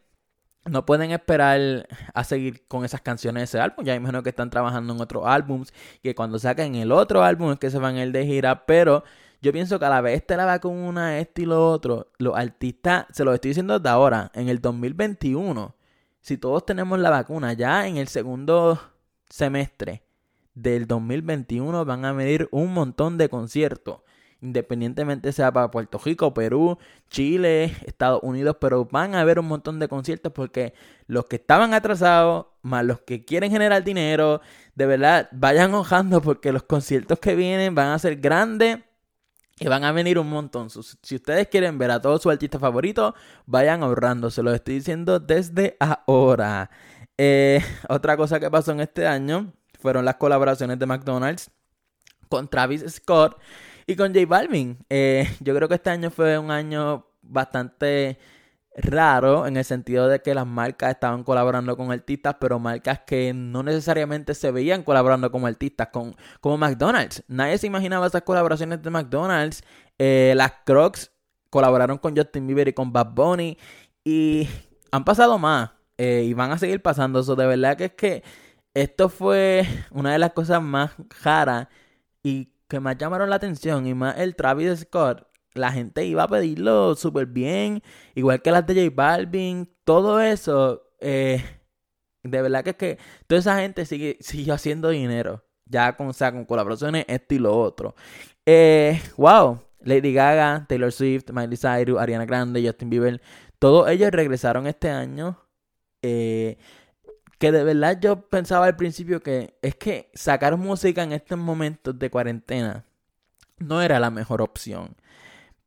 no 0.64 0.84
pueden 0.84 1.10
esperar 1.10 1.88
a 2.14 2.24
seguir 2.24 2.66
con 2.68 2.84
esas 2.84 3.00
canciones 3.00 3.40
de 3.40 3.44
ese 3.44 3.60
álbum. 3.60 3.84
Ya 3.84 3.94
imagino 3.94 4.22
que 4.22 4.30
están 4.30 4.50
trabajando 4.50 4.92
en 4.92 5.00
otros 5.00 5.24
álbums 5.26 5.72
que 6.02 6.14
cuando 6.14 6.38
saquen 6.38 6.74
el 6.74 6.92
otro 6.92 7.22
álbum 7.22 7.52
es 7.52 7.58
que 7.58 7.70
se 7.70 7.78
van 7.78 7.96
a 7.96 8.04
ir 8.04 8.12
de 8.12 8.26
gira, 8.26 8.66
pero 8.66 9.04
yo 9.40 9.52
pienso 9.52 9.78
que 9.78 9.86
a 9.86 9.90
la 9.90 10.00
vez 10.00 10.18
este 10.18 10.36
la 10.36 10.44
va 10.44 10.58
con 10.58 10.98
este 10.98 11.42
y 11.42 11.46
lo 11.46 11.70
otro, 11.70 12.08
los 12.18 12.36
artistas, 12.36 13.06
se 13.10 13.24
lo 13.24 13.32
estoy 13.32 13.50
diciendo 13.50 13.78
desde 13.78 13.88
ahora, 13.88 14.30
en 14.34 14.48
el 14.48 14.60
2021, 14.60 15.74
si 16.20 16.36
todos 16.36 16.66
tenemos 16.66 16.98
la 16.98 17.08
vacuna 17.08 17.54
ya 17.54 17.86
en 17.86 17.96
el 17.96 18.08
segundo 18.08 18.78
semestre, 19.30 20.02
del 20.54 20.86
2021 20.86 21.84
van 21.84 22.04
a 22.04 22.12
medir 22.12 22.48
un 22.50 22.74
montón 22.74 23.16
de 23.16 23.28
conciertos. 23.28 24.00
Independientemente 24.42 25.32
sea 25.32 25.52
para 25.52 25.70
Puerto 25.70 26.00
Rico, 26.02 26.32
Perú, 26.32 26.78
Chile, 27.11 27.76
Estados 27.85 28.20
Unidos, 28.23 28.56
pero 28.61 28.87
van 28.87 29.14
a 29.14 29.20
haber 29.20 29.38
un 29.38 29.47
montón 29.47 29.78
de 29.78 29.88
conciertos 29.88 30.32
porque 30.32 30.73
los 31.06 31.26
que 31.26 31.37
estaban 31.37 31.75
atrasados, 31.75 32.47
más 32.62 32.85
los 32.85 33.00
que 33.02 33.25
quieren 33.25 33.50
generar 33.50 33.85
dinero, 33.85 34.40
de 34.75 34.87
verdad 34.87 35.28
vayan 35.32 35.75
hojando 35.75 36.23
porque 36.23 36.52
los 36.52 36.62
conciertos 36.62 37.18
que 37.18 37.35
vienen 37.35 37.75
van 37.75 37.88
a 37.88 37.99
ser 37.99 38.16
grandes 38.16 38.78
y 39.59 39.68
van 39.68 39.85
a 39.85 39.92
venir 39.92 40.18
un 40.18 40.30
montón. 40.30 40.70
Si 40.70 41.14
ustedes 41.14 41.49
quieren 41.49 41.76
ver 41.76 41.90
a 41.90 42.00
todos 42.00 42.23
sus 42.23 42.32
artistas 42.32 42.62
favoritos, 42.62 43.12
vayan 43.44 43.82
ahorrando. 43.82 44.30
Se 44.30 44.42
lo 44.42 44.54
estoy 44.54 44.76
diciendo 44.76 45.20
desde 45.20 45.76
ahora. 45.78 46.70
Eh, 47.18 47.62
otra 47.90 48.16
cosa 48.16 48.40
que 48.40 48.50
pasó 48.50 48.73
en 48.73 48.80
este 48.80 49.06
año 49.06 49.52
fueron 49.78 50.06
las 50.06 50.14
colaboraciones 50.14 50.78
de 50.78 50.87
McDonald's 50.87 51.50
con 52.30 52.49
Travis 52.49 52.85
Scott 52.88 53.38
y 53.90 53.97
con 53.97 54.14
J 54.14 54.26
Balvin. 54.26 54.78
Eh, 54.88 55.28
yo 55.40 55.54
creo 55.54 55.68
que 55.68 55.75
este 55.75 55.90
año 55.90 56.11
fue 56.11 56.38
un 56.38 56.50
año 56.50 57.06
bastante 57.23 58.18
raro 58.76 59.47
en 59.47 59.56
el 59.56 59.64
sentido 59.64 60.06
de 60.06 60.23
que 60.23 60.32
las 60.32 60.47
marcas 60.47 60.92
estaban 60.92 61.25
colaborando 61.25 61.76
con 61.76 61.90
artistas, 61.90 62.37
pero 62.40 62.61
marcas 62.61 63.00
que 63.00 63.32
no 63.35 63.62
necesariamente 63.62 64.35
se 64.35 64.52
veían 64.52 64.85
colaborando 64.85 65.30
con 65.32 65.44
artistas, 65.44 65.88
con, 65.88 66.14
como 66.40 66.56
McDonald's. 66.56 67.25
Nadie 67.26 67.59
se 67.59 67.66
imaginaba 67.66 68.06
esas 68.06 68.23
colaboraciones 68.23 68.80
de 68.80 68.90
McDonald's. 68.90 69.62
Eh, 69.99 70.35
las 70.37 70.52
Crocs 70.64 71.11
colaboraron 71.50 71.99
con 71.99 72.16
Justin 72.16 72.47
Bieber 72.47 72.68
y 72.68 72.73
con 72.73 72.92
Bad 72.92 73.12
Bunny. 73.12 73.59
Y 74.04 74.49
han 74.92 75.04
pasado 75.04 75.38
más. 75.38 75.73
Eh, 75.99 76.25
y 76.26 76.32
van 76.32 76.52
a 76.52 76.59
seguir 76.59 76.80
pasando. 76.80 77.20
Eso 77.20 77.37
de 77.37 77.47
verdad 77.47 77.76
que 77.76 77.87
es 77.87 77.92
que 77.92 78.23
esto 78.73 79.09
fue 79.09 79.66
una 79.90 80.12
de 80.12 80.18
las 80.18 80.32
cosas 80.32 80.62
más 80.62 80.92
raras 81.23 81.68
y 82.23 82.52
que 82.70 82.80
más 82.80 82.96
llamaron 82.96 83.28
la 83.28 83.36
atención. 83.36 83.86
Y 83.86 83.92
más 83.92 84.18
el 84.18 84.34
Travis 84.34 84.80
Scott 84.80 85.26
la 85.54 85.72
gente 85.72 86.04
iba 86.04 86.22
a 86.24 86.28
pedirlo 86.28 86.94
súper 86.94 87.26
bien, 87.26 87.82
igual 88.14 88.42
que 88.42 88.50
las 88.50 88.66
de 88.66 88.74
J 88.74 88.94
Balvin, 88.94 89.68
todo 89.84 90.20
eso, 90.20 90.82
eh, 91.00 91.42
de 92.22 92.42
verdad 92.42 92.62
que 92.64 92.70
es 92.70 92.76
que 92.76 92.98
toda 93.26 93.40
esa 93.40 93.58
gente 93.58 93.84
sigue, 93.86 94.16
sigue 94.20 94.52
haciendo 94.52 94.90
dinero, 94.90 95.44
ya 95.66 95.96
con, 95.96 96.12
con 96.12 96.44
colaboraciones, 96.44 97.04
esto 97.08 97.34
y 97.34 97.38
lo 97.38 97.58
otro. 97.58 97.94
Eh, 98.46 99.00
wow, 99.16 99.60
Lady 99.80 100.12
Gaga, 100.12 100.66
Taylor 100.68 100.92
Swift, 100.92 101.30
Miley 101.32 101.56
Cyrus, 101.56 101.98
Ariana 101.98 102.26
Grande, 102.26 102.64
Justin 102.64 102.90
Bieber, 102.90 103.20
todos 103.58 103.88
ellos 103.90 104.10
regresaron 104.10 104.66
este 104.66 104.90
año. 104.90 105.38
Eh, 106.02 106.58
que 107.40 107.52
de 107.52 107.64
verdad 107.64 107.99
yo 107.99 108.28
pensaba 108.28 108.66
al 108.66 108.76
principio 108.76 109.23
que 109.23 109.54
es 109.62 109.75
que 109.75 110.11
sacar 110.12 110.59
música 110.59 111.02
en 111.02 111.12
estos 111.12 111.38
momentos 111.38 111.99
de 111.99 112.11
cuarentena 112.11 112.85
no 113.59 113.80
era 113.80 113.99
la 113.99 114.11
mejor 114.11 114.42
opción. 114.42 114.94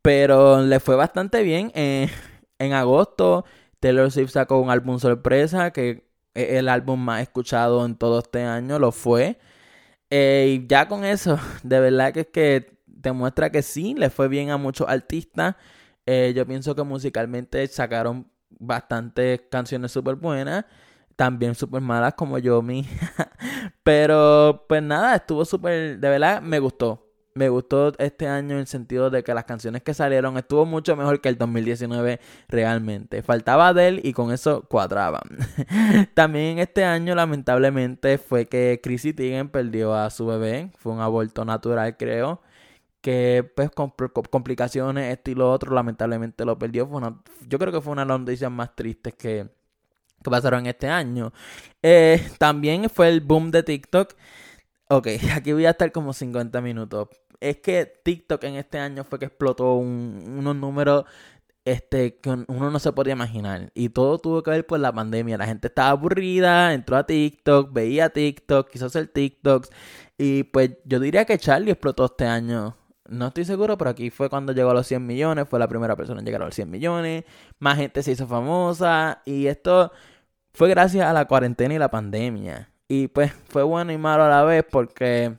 Pero 0.04 0.62
le 0.62 0.80
fue 0.80 0.96
bastante 0.96 1.42
bien. 1.42 1.72
En 1.74 2.74
agosto, 2.74 3.46
Taylor 3.80 4.12
Swift 4.12 4.30
sacó 4.30 4.60
un 4.60 4.70
álbum 4.70 5.00
sorpresa 5.00 5.72
que 5.72 6.06
es 6.36 6.50
el 6.52 6.70
álbum 6.70 7.00
más 7.00 7.24
escuchado 7.24 7.84
en 7.86 7.96
todo 7.96 8.20
este 8.20 8.44
año, 8.44 8.78
lo 8.78 8.92
fue. 8.92 9.40
Eh, 10.12 10.60
y 10.62 10.68
ya 10.68 10.88
con 10.88 11.04
eso, 11.04 11.40
de 11.64 11.80
verdad 11.80 12.14
que 12.14 12.20
es 12.20 12.28
que 12.28 12.78
demuestra 12.86 13.52
que 13.52 13.64
sí, 13.64 13.96
le 13.96 14.12
fue 14.12 14.28
bien 14.28 14.52
a 14.52 14.58
muchos 14.58 14.88
artistas. 14.88 15.56
Eh, 16.06 16.34
yo 16.36 16.46
pienso 16.46 16.76
que 16.76 16.84
musicalmente 16.84 17.66
sacaron 17.66 18.28
bastantes 18.60 19.42
canciones 19.50 19.92
súper 19.92 20.16
buenas, 20.16 20.66
también 21.16 21.56
súper 21.56 21.82
malas 21.82 22.14
como 22.16 22.38
yo, 22.38 22.62
mi. 22.62 22.88
Pero 23.84 24.66
pues 24.68 24.82
nada, 24.84 25.16
estuvo 25.16 25.46
súper, 25.46 26.00
de 26.00 26.10
verdad 26.10 26.42
me 26.42 26.60
gustó 26.60 27.04
me 27.36 27.50
gustó 27.50 27.94
este 27.98 28.28
año 28.28 28.54
en 28.54 28.60
el 28.60 28.68
sentido 28.68 29.10
de 29.10 29.24
que 29.24 29.34
las 29.34 29.46
canciones 29.46 29.82
que 29.84 29.94
salieron 29.94 30.38
estuvo 30.38 30.66
mucho 30.66 30.96
mejor 30.96 31.22
que 31.22 31.30
el 31.30 31.38
2019 31.38 32.20
realmente. 32.48 33.24
Faltaba 33.24 33.74
de 33.74 34.00
y 34.04 34.14
con 34.14 34.32
eso 34.32 34.64
cuadraban. 34.70 35.24
También 36.14 36.60
este 36.60 36.86
año 36.86 37.16
lamentablemente 37.16 38.18
fue 38.18 38.46
que 38.48 38.80
Chrissy 38.84 39.14
Teigen 39.14 39.50
perdió 39.50 39.94
a 39.96 40.10
su 40.10 40.26
bebé. 40.26 40.72
Fue 40.78 40.94
un 40.94 41.00
aborto 41.00 41.46
natural 41.46 41.98
creo. 41.98 42.42
Que 43.02 43.50
pues 43.56 43.70
con 43.72 43.92
complicaciones, 44.32 45.12
esto 45.12 45.32
y 45.32 45.36
lo 45.36 45.52
otro, 45.52 45.74
lamentablemente 45.74 46.46
lo 46.46 46.58
perdió. 46.58 46.88
Fue 46.88 47.02
yo 47.48 47.60
creo 47.60 47.72
que 47.74 47.82
fue 47.82 47.92
una 47.94 48.04
de 48.04 48.10
las 48.10 48.20
noticias 48.20 48.52
más 48.52 48.76
tristes 48.76 49.14
que, 49.16 49.50
que 50.24 50.32
pasaron 50.32 50.66
este 50.66 50.88
año. 50.88 51.34
Eh, 51.82 52.26
también 52.38 52.90
fue 52.90 53.10
el 53.10 53.22
boom 53.22 53.52
de 53.52 53.64
TikTok. 53.64 54.14
Ok, 54.90 55.08
aquí 55.36 55.54
voy 55.54 55.66
a 55.66 55.72
estar 55.72 55.92
como 55.92 56.14
50 56.14 56.62
minutos 56.62 57.10
es 57.44 57.58
que 57.58 57.86
TikTok 58.04 58.42
en 58.46 58.56
este 58.56 58.80
año 58.80 59.04
fue 59.04 59.20
que 59.20 59.26
explotó 59.26 59.74
unos 59.74 60.56
números 60.56 61.04
este, 61.66 62.18
que 62.20 62.30
uno 62.30 62.72
no 62.72 62.80
se 62.80 62.92
podía 62.94 63.14
imaginar. 63.14 63.72
Y 63.74 63.90
todo 63.90 64.18
tuvo 64.20 64.44
que 64.44 64.52
ver 64.52 64.66
con 64.66 64.82
la 64.82 64.94
pandemia. 64.94 65.38
La 65.38 65.46
gente 65.46 65.68
estaba 65.68 65.90
aburrida, 65.92 66.74
entró 66.74 66.98
a 66.98 67.06
TikTok, 67.06 67.74
veía 67.74 68.10
TikTok, 68.10 68.70
quiso 68.70 68.88
hacer 68.88 69.08
TikToks. 69.08 69.70
Y 70.18 70.44
pues 70.44 70.72
yo 70.86 71.00
diría 71.00 71.26
que 71.26 71.38
Charlie 71.38 71.72
explotó 71.72 72.06
este 72.06 72.26
año. 72.26 72.78
No 73.10 73.28
estoy 73.28 73.46
seguro, 73.46 73.78
pero 73.78 73.92
aquí 73.92 74.10
fue 74.10 74.30
cuando 74.30 74.54
llegó 74.54 74.72
a 74.72 74.74
los 74.74 74.88
100 74.88 75.06
millones. 75.06 75.48
Fue 75.50 75.60
la 75.60 75.68
primera 75.68 75.96
persona 75.96 76.20
en 76.20 76.26
llegar 76.26 76.42
a 76.42 76.46
los 76.46 76.56
100 76.56 76.70
millones. 76.70 77.26
Más 77.60 77.78
gente 77.78 78.04
se 78.04 78.12
hizo 78.12 78.28
famosa. 78.28 79.22
Y 79.26 79.48
esto 79.48 79.92
fue 80.54 80.70
gracias 80.70 81.06
a 81.06 81.14
la 81.14 81.26
cuarentena 81.26 81.74
y 81.74 81.78
la 81.80 81.90
pandemia. 81.90 82.70
Y 82.88 83.08
pues 83.08 83.34
fue 83.50 83.64
bueno 83.64 83.92
y 83.92 83.98
malo 83.98 84.24
a 84.24 84.30
la 84.30 84.44
vez 84.44 84.66
porque 84.70 85.38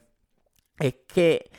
es 0.79 0.95
que 1.07 1.51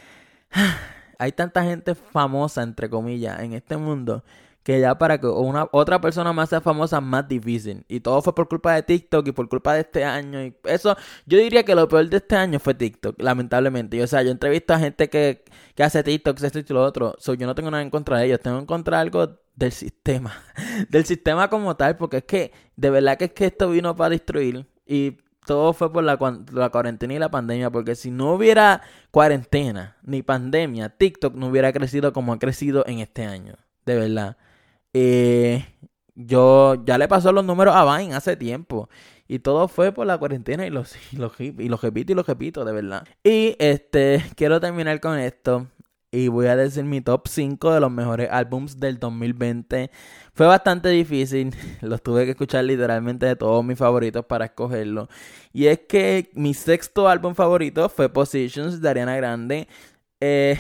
hay 1.20 1.32
tanta 1.32 1.64
gente 1.64 1.96
famosa, 1.96 2.64
entre 2.64 2.90
comillas, 2.90 3.40
en 3.40 3.54
este 3.54 3.78
mundo 3.78 4.24
que 4.66 4.80
ya 4.80 4.98
para 4.98 5.20
que 5.20 5.28
una 5.28 5.70
otra 5.72 6.02
persona 6.02 6.34
más 6.34 6.50
sea 6.50 6.60
famosa 6.60 7.00
más 7.00 7.28
difícil. 7.28 7.86
Y 7.88 8.00
todo 8.00 8.20
fue 8.24 8.34
por 8.34 8.48
culpa 8.48 8.74
de 8.74 8.82
TikTok 8.82 9.28
y 9.28 9.32
por 9.32 9.48
culpa 9.48 9.76
de 9.76 9.82
este 9.82 10.04
año. 10.04 10.44
Y 10.44 10.56
eso, 10.64 10.98
yo 11.28 11.38
diría 11.38 11.64
que 11.64 11.76
lo 11.76 11.88
peor 11.88 12.10
de 12.10 12.18
este 12.18 12.36
año 12.36 12.60
fue 12.60 12.74
TikTok, 12.74 13.22
lamentablemente. 13.22 13.96
Y, 13.98 14.02
o 14.02 14.08
sea, 14.08 14.24
yo 14.24 14.32
entrevisto 14.32 14.74
a 14.74 14.80
gente 14.80 15.08
que, 15.08 15.46
que 15.76 15.84
hace 15.84 16.02
TikTok, 16.02 16.42
esto 16.42 16.58
y 16.58 16.64
lo 16.74 16.84
otro. 16.84 17.14
So, 17.20 17.36
yo 17.36 17.46
no 17.46 17.54
tengo 17.54 17.70
nada 17.70 17.84
en 17.84 17.92
contra 17.92 18.18
de 18.18 18.26
ellos, 18.26 18.40
tengo 18.40 18.58
en 18.58 18.66
contra 18.66 19.00
algo 19.00 19.38
del 19.56 19.72
sistema. 19.72 20.34
del 20.90 21.06
sistema 21.06 21.48
como 21.48 21.76
tal, 21.76 21.96
porque 21.98 22.18
es 22.18 22.24
que, 22.24 22.52
de 22.76 22.90
verdad 22.90 23.18
que 23.20 23.26
es 23.26 23.34
que 23.34 23.46
esto 23.46 23.70
vino 23.70 23.96
para 23.96 24.10
destruir. 24.10 24.66
Y 24.88 25.18
todo 25.46 25.74
fue 25.74 25.94
por 25.94 26.04
la, 26.04 26.18
cuarentena 26.18 27.14
y 27.14 27.20
la 27.20 27.30
pandemia, 27.30 27.70
porque 27.70 27.94
si 27.94 28.10
no 28.10 28.34
hubiera 28.34 28.82
cuarentena 29.12 29.98
ni 30.02 30.24
pandemia, 30.24 30.90
TikTok 30.90 31.36
no 31.36 31.50
hubiera 31.50 31.72
crecido 31.72 32.14
como 32.14 32.34
ha 32.34 32.40
crecido 32.40 32.84
en 32.88 32.98
este 32.98 33.26
año, 33.26 33.58
de 33.86 33.96
verdad. 33.96 34.38
Eh, 34.98 35.66
yo 36.16 36.82
ya 36.86 36.98
le 36.98 37.10
pasó 37.10 37.34
los 37.34 37.44
números 37.44 37.76
a 37.76 37.98
Vine 37.98 38.16
hace 38.16 38.38
tiempo. 38.38 38.90
Y 39.28 39.40
todo 39.40 39.68
fue 39.68 39.92
por 39.92 40.08
la 40.08 40.18
cuarentena 40.18 40.66
y 40.66 40.70
los, 40.70 40.96
y 41.12 41.18
los, 41.18 41.38
y 41.40 41.68
los 41.68 41.82
repito 41.82 42.14
y 42.14 42.16
los 42.16 42.26
repito, 42.26 42.64
de 42.64 42.72
verdad. 42.72 43.06
Y 43.22 43.58
este, 43.60 44.24
quiero 44.38 44.62
terminar 44.62 45.02
con 45.02 45.20
esto 45.20 45.68
y 46.12 46.30
voy 46.30 46.48
a 46.48 46.56
decir 46.56 46.86
mi 46.86 47.02
top 47.02 47.28
5 47.28 47.74
de 47.74 47.82
los 47.82 47.92
mejores 47.92 48.30
álbums 48.32 48.80
del 48.80 48.98
2020. 49.00 49.92
Fue 50.34 50.48
bastante 50.48 50.88
difícil, 50.88 51.54
los 51.82 52.02
tuve 52.02 52.24
que 52.24 52.32
escuchar 52.32 52.64
literalmente 52.64 53.26
de 53.26 53.36
todos 53.36 53.66
mis 53.66 53.78
favoritos 53.78 54.24
para 54.26 54.46
escogerlo. 54.46 55.10
Y 55.52 55.68
es 55.68 55.80
que 55.90 56.30
mi 56.36 56.54
sexto 56.54 57.10
álbum 57.10 57.36
favorito 57.36 57.90
fue 57.90 58.08
Positions 58.08 58.80
de 58.80 58.90
Ariana 58.90 59.18
Grande. 59.18 59.68
Eh, 60.22 60.58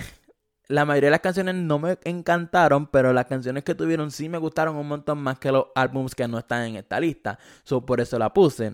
la 0.67 0.85
mayoría 0.85 1.07
de 1.07 1.11
las 1.11 1.19
canciones 1.21 1.55
no 1.55 1.79
me 1.79 1.97
encantaron, 2.03 2.87
pero 2.87 3.13
las 3.13 3.25
canciones 3.25 3.63
que 3.63 3.75
tuvieron 3.75 4.11
sí 4.11 4.29
me 4.29 4.37
gustaron 4.37 4.75
un 4.75 4.87
montón 4.87 5.19
más 5.19 5.39
que 5.39 5.51
los 5.51 5.67
álbums 5.75 6.15
que 6.15 6.27
no 6.27 6.39
están 6.39 6.63
en 6.63 6.75
esta 6.75 6.99
lista. 6.99 7.37
So, 7.63 7.85
por 7.85 8.01
eso 8.01 8.17
la 8.19 8.33
puse. 8.33 8.73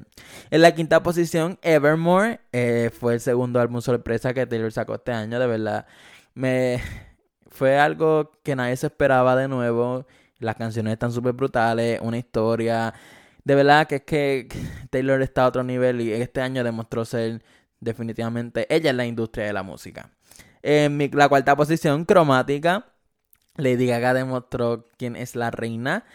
En 0.49 0.61
la 0.61 0.73
quinta 0.73 1.03
posición, 1.03 1.59
Evermore. 1.61 2.41
Eh, 2.51 2.91
fue 2.97 3.15
el 3.15 3.19
segundo 3.19 3.59
álbum 3.59 3.81
sorpresa 3.81 4.33
que 4.33 4.45
Taylor 4.45 4.71
sacó 4.71 4.95
este 4.95 5.11
año, 5.11 5.39
de 5.39 5.47
verdad 5.47 5.85
me 6.33 6.81
fue 7.49 7.77
algo 7.77 8.31
que 8.43 8.55
nadie 8.55 8.75
se 8.77 8.87
esperaba 8.87 9.35
de 9.35 9.47
nuevo. 9.47 10.05
Las 10.39 10.55
canciones 10.55 10.93
están 10.93 11.11
súper 11.11 11.33
brutales, 11.33 11.99
una 12.01 12.17
historia. 12.17 12.93
De 13.43 13.55
verdad 13.55 13.87
que 13.87 13.95
es 13.97 14.03
que 14.03 14.47
Taylor 14.89 15.21
está 15.21 15.43
a 15.45 15.47
otro 15.47 15.63
nivel 15.63 16.01
y 16.01 16.11
este 16.13 16.41
año 16.41 16.63
demostró 16.63 17.05
ser 17.05 17.43
definitivamente 17.79 18.67
ella 18.73 18.91
en 18.91 18.97
la 18.97 19.05
industria 19.05 19.45
de 19.45 19.53
la 19.53 19.63
música. 19.63 20.11
En 20.63 20.97
mi, 20.97 21.09
la 21.09 21.29
cuarta 21.29 21.55
posición, 21.55 22.05
cromática. 22.05 22.87
Lady 23.57 23.87
Gaga 23.87 24.13
demostró 24.13 24.87
quién 24.97 25.15
es 25.15 25.35
la 25.35 25.51
reina. 25.51 26.05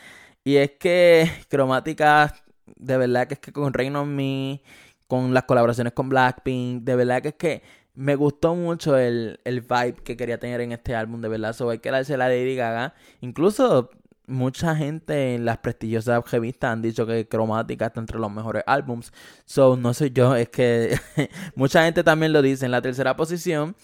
Y 0.45 0.57
es 0.57 0.73
que 0.79 1.31
cromática, 1.49 2.35
de 2.77 2.97
verdad 2.97 3.27
que 3.27 3.35
es 3.35 3.41
que 3.41 3.53
con 3.53 3.73
Reino 3.73 4.05
Me, 4.07 4.63
con 5.09 5.35
las 5.35 5.45
colaboraciones 5.45 5.93
con 5.93 6.09
Blackpink, 6.09 6.85
de 6.85 6.97
verdad 6.97 7.23
que 7.23 7.29
es 7.29 7.35
que 7.35 7.63
me 7.97 8.15
gustó 8.15 8.55
mucho 8.55 8.97
el, 8.97 9.41
vibe 9.45 9.95
que 10.05 10.17
quería 10.17 10.39
tener 10.39 10.61
en 10.61 10.73
este 10.73 10.95
álbum, 10.95 11.21
de 11.21 11.29
verdad. 11.29 11.55
So, 11.55 11.71
hay 11.71 11.79
que 11.79 11.91
darse 11.91 12.17
la 12.17 12.29
Lady 12.29 12.55
Gaga. 12.55 12.95
Incluso 13.23 13.91
mucha 14.27 14.77
gente 14.77 15.35
en 15.35 15.45
las 15.45 15.59
prestigiosas 15.59 16.31
revistas 16.31 16.73
han 16.73 16.83
dicho 16.83 17.07
que 17.07 17.27
Cromática 17.27 17.87
está 17.87 18.01
entre 18.01 18.19
los 18.19 18.31
mejores 18.31 18.63
álbums. 18.67 19.13
So, 19.47 19.77
no 19.77 19.95
soy 19.95 20.11
yo, 20.11 20.37
es 20.37 20.51
que 20.51 20.99
mucha 21.55 21.85
gente 21.85 22.05
también 22.05 22.33
lo 22.33 22.43
dice. 22.43 22.67
En 22.67 22.71
la 22.71 22.83
tercera 22.83 23.17
posición, 23.17 23.75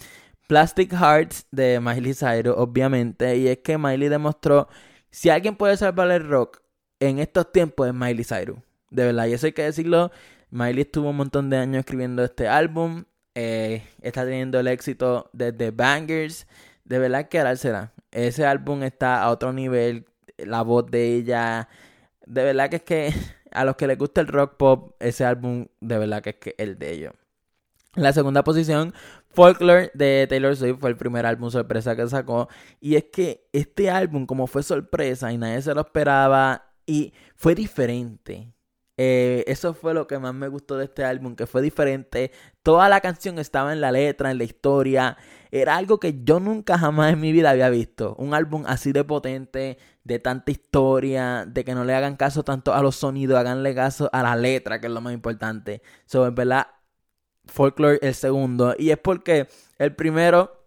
Plastic 0.47 0.91
Hearts 0.91 1.47
de 1.51 1.79
Miley 1.79 2.13
Cyrus, 2.13 2.55
obviamente. 2.57 3.37
Y 3.37 3.47
es 3.47 3.59
que 3.59 3.77
Miley 3.77 4.09
demostró, 4.09 4.67
si 5.09 5.29
alguien 5.29 5.55
puede 5.55 5.77
salvar 5.77 6.11
el 6.11 6.27
rock 6.27 6.61
en 6.99 7.19
estos 7.19 7.51
tiempos 7.51 7.87
es 7.87 7.93
Miley 7.93 8.23
Cyrus. 8.23 8.59
De 8.89 9.05
verdad, 9.05 9.27
y 9.27 9.33
eso 9.33 9.47
hay 9.47 9.53
que 9.53 9.63
decirlo. 9.63 10.11
Miley 10.51 10.81
estuvo 10.81 11.09
un 11.09 11.17
montón 11.17 11.49
de 11.49 11.57
años 11.57 11.79
escribiendo 11.79 12.23
este 12.23 12.47
álbum. 12.47 13.05
Eh, 13.35 13.83
está 14.01 14.23
teniendo 14.23 14.59
el 14.59 14.67
éxito 14.67 15.29
desde 15.33 15.71
Bangers. 15.71 16.47
De 16.85 16.99
verdad 16.99 17.27
que 17.27 17.39
dársela. 17.39 17.93
Ese 18.11 18.45
álbum 18.45 18.83
está 18.83 19.23
a 19.23 19.31
otro 19.31 19.51
nivel. 19.53 20.05
La 20.37 20.61
voz 20.61 20.85
de 20.89 21.15
ella. 21.15 21.67
De 22.25 22.43
verdad 22.43 22.69
que 22.69 22.75
es 22.77 22.83
que 22.83 23.13
a 23.51 23.65
los 23.65 23.75
que 23.75 23.87
les 23.87 23.97
gusta 23.97 24.21
el 24.21 24.27
rock 24.27 24.57
pop, 24.57 24.95
ese 24.99 25.25
álbum, 25.25 25.67
de 25.79 25.97
verdad 25.97 26.21
que 26.21 26.31
es 26.31 26.35
que 26.37 26.55
el 26.57 26.77
de 26.77 26.91
ellos. 26.91 27.13
La 27.95 28.11
segunda 28.11 28.43
posición, 28.43 28.93
Folklore 29.33 29.91
de 29.93 30.27
Taylor 30.29 30.55
Swift 30.55 30.79
fue 30.79 30.89
el 30.89 30.97
primer 30.97 31.25
álbum 31.25 31.49
sorpresa 31.49 31.95
que 31.95 32.07
sacó. 32.07 32.49
Y 32.79 32.95
es 32.95 33.05
que 33.05 33.47
este 33.51 33.89
álbum, 33.89 34.25
como 34.25 34.47
fue 34.47 34.63
sorpresa 34.63 35.31
y 35.31 35.37
nadie 35.37 35.61
se 35.61 35.73
lo 35.73 35.81
esperaba, 35.81 36.73
y 36.85 37.13
fue 37.35 37.55
diferente. 37.55 38.53
Eh, 38.95 39.43
eso 39.47 39.73
fue 39.73 39.95
lo 39.95 40.05
que 40.05 40.19
más 40.19 40.35
me 40.35 40.47
gustó 40.47 40.77
de 40.77 40.85
este 40.85 41.03
álbum, 41.03 41.35
que 41.35 41.47
fue 41.47 41.61
diferente. 41.61 42.31
Toda 42.61 42.89
la 42.89 43.01
canción 43.01 43.39
estaba 43.39 43.73
en 43.73 43.81
la 43.81 43.91
letra, 43.91 44.31
en 44.31 44.37
la 44.37 44.43
historia. 44.43 45.17
Era 45.51 45.77
algo 45.77 45.99
que 45.99 46.23
yo 46.23 46.39
nunca 46.39 46.77
jamás 46.77 47.13
en 47.13 47.19
mi 47.19 47.31
vida 47.31 47.49
había 47.49 47.69
visto. 47.69 48.15
Un 48.17 48.33
álbum 48.33 48.63
así 48.67 48.91
de 48.91 49.03
potente, 49.03 49.77
de 50.03 50.19
tanta 50.19 50.51
historia, 50.51 51.45
de 51.47 51.63
que 51.63 51.73
no 51.73 51.85
le 51.85 51.95
hagan 51.95 52.15
caso 52.17 52.43
tanto 52.43 52.73
a 52.73 52.81
los 52.83 52.95
sonidos, 52.95 53.37
haganle 53.39 53.73
caso 53.73 54.09
a 54.13 54.21
la 54.23 54.35
letra, 54.35 54.79
que 54.79 54.87
es 54.87 54.93
lo 54.93 55.01
más 55.01 55.13
importante. 55.13 55.81
So, 56.05 56.27
en 56.27 56.35
verdad, 56.35 56.67
Folklore 57.45 57.99
el 58.01 58.13
segundo. 58.13 58.75
Y 58.77 58.91
es 58.91 58.97
porque 58.97 59.47
el 59.77 59.93
primero, 59.95 60.63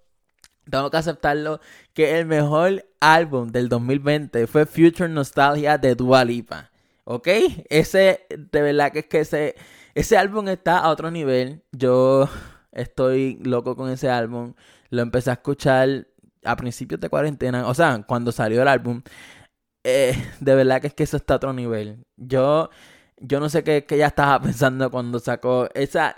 tengo 0.70 0.90
que 0.90 0.96
aceptarlo, 0.96 1.60
que 1.94 2.18
el 2.18 2.26
mejor 2.26 2.86
álbum 3.00 3.50
del 3.50 3.68
2020 3.68 4.46
fue 4.46 4.66
Future 4.66 5.08
Nostalgia 5.08 5.78
de 5.78 5.94
Dua 5.94 6.24
Lipa. 6.24 6.70
¿Ok? 7.04 7.28
Ese, 7.68 8.26
de 8.30 8.62
verdad 8.62 8.92
que 8.92 9.00
es 9.00 9.06
que 9.06 9.20
ese, 9.20 9.54
ese 9.94 10.16
álbum 10.16 10.48
está 10.48 10.78
a 10.78 10.90
otro 10.90 11.10
nivel. 11.10 11.62
Yo 11.72 12.28
estoy 12.72 13.38
loco 13.42 13.76
con 13.76 13.90
ese 13.90 14.10
álbum. 14.10 14.54
Lo 14.90 15.02
empecé 15.02 15.30
a 15.30 15.34
escuchar 15.34 16.06
a 16.44 16.56
principios 16.56 17.00
de 17.00 17.08
cuarentena. 17.08 17.68
O 17.68 17.74
sea, 17.74 18.02
cuando 18.06 18.32
salió 18.32 18.62
el 18.62 18.68
álbum. 18.68 19.02
Eh, 19.84 20.16
de 20.40 20.54
verdad 20.56 20.80
que 20.80 20.88
es 20.88 20.94
que 20.94 21.04
eso 21.04 21.16
está 21.16 21.34
a 21.34 21.36
otro 21.36 21.52
nivel. 21.52 22.04
Yo, 22.16 22.70
yo 23.18 23.38
no 23.38 23.48
sé 23.48 23.62
qué, 23.62 23.84
qué 23.84 23.94
ella 23.96 24.08
estaba 24.08 24.40
pensando 24.42 24.90
cuando 24.90 25.20
sacó 25.20 25.68
esa 25.74 26.16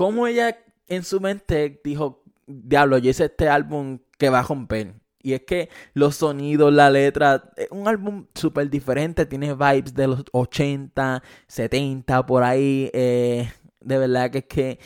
cómo 0.00 0.26
ella 0.26 0.56
en 0.88 1.04
su 1.04 1.20
mente 1.20 1.78
dijo, 1.84 2.22
diablo, 2.46 2.96
yo 2.96 3.10
hice 3.10 3.26
este 3.26 3.50
álbum 3.50 3.98
que 4.16 4.30
va 4.30 4.38
a 4.38 4.42
romper. 4.42 4.94
Y 5.22 5.34
es 5.34 5.42
que 5.42 5.68
los 5.92 6.16
sonidos, 6.16 6.72
la 6.72 6.88
letra, 6.88 7.52
es 7.54 7.68
un 7.70 7.86
álbum 7.86 8.24
súper 8.34 8.70
diferente, 8.70 9.26
tiene 9.26 9.52
vibes 9.52 9.92
de 9.92 10.06
los 10.06 10.24
80, 10.32 11.22
70, 11.46 12.24
por 12.24 12.42
ahí. 12.42 12.90
Eh, 12.94 13.52
de 13.82 13.98
verdad 13.98 14.30
que 14.30 14.38
es 14.38 14.44
que 14.46 14.78